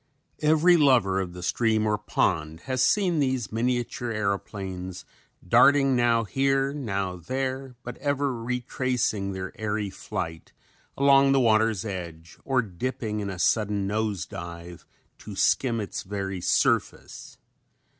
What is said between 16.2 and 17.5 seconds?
surface.